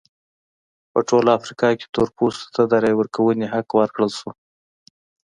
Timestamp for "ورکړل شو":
3.79-4.29